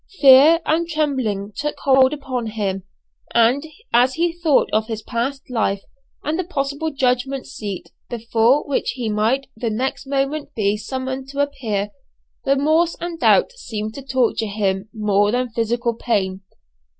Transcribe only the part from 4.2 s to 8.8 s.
thought of his past life, and the possible judgment seat, before